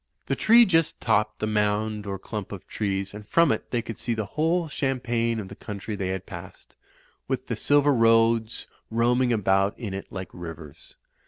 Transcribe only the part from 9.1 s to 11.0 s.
ing about in it like rivers.